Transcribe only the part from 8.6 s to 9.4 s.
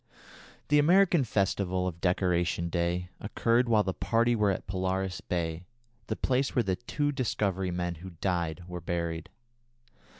were buried.